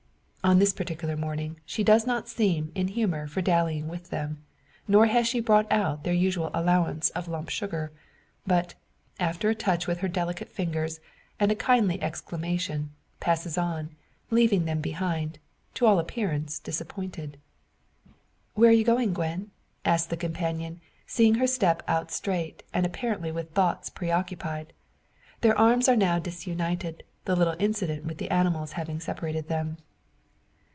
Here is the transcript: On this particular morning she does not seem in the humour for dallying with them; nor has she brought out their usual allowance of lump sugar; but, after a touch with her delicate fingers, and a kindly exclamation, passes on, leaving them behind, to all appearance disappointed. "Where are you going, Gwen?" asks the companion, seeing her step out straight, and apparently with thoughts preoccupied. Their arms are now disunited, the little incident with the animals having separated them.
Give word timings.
On 0.43 0.57
this 0.57 0.73
particular 0.73 1.15
morning 1.15 1.59
she 1.67 1.83
does 1.83 2.07
not 2.07 2.27
seem 2.27 2.71
in 2.73 2.87
the 2.87 2.93
humour 2.93 3.27
for 3.27 3.43
dallying 3.43 3.87
with 3.87 4.09
them; 4.09 4.43
nor 4.87 5.05
has 5.05 5.27
she 5.27 5.39
brought 5.39 5.71
out 5.71 6.03
their 6.03 6.15
usual 6.15 6.49
allowance 6.51 7.11
of 7.11 7.27
lump 7.27 7.49
sugar; 7.49 7.91
but, 8.47 8.73
after 9.19 9.49
a 9.49 9.55
touch 9.55 9.85
with 9.85 9.99
her 9.99 10.07
delicate 10.07 10.49
fingers, 10.49 10.99
and 11.39 11.51
a 11.51 11.55
kindly 11.55 12.01
exclamation, 12.01 12.89
passes 13.19 13.55
on, 13.55 13.95
leaving 14.31 14.65
them 14.65 14.81
behind, 14.81 15.37
to 15.75 15.85
all 15.85 15.99
appearance 15.99 16.57
disappointed. 16.57 17.37
"Where 18.55 18.71
are 18.71 18.73
you 18.73 18.83
going, 18.83 19.13
Gwen?" 19.13 19.51
asks 19.85 20.07
the 20.07 20.17
companion, 20.17 20.81
seeing 21.05 21.35
her 21.35 21.47
step 21.47 21.83
out 21.87 22.11
straight, 22.11 22.63
and 22.73 22.83
apparently 22.83 23.31
with 23.31 23.51
thoughts 23.51 23.91
preoccupied. 23.91 24.73
Their 25.41 25.57
arms 25.57 25.87
are 25.87 25.95
now 25.95 26.17
disunited, 26.17 27.03
the 27.25 27.35
little 27.35 27.55
incident 27.59 28.05
with 28.05 28.17
the 28.17 28.31
animals 28.31 28.71
having 28.71 28.99
separated 28.99 29.47
them. 29.47 29.77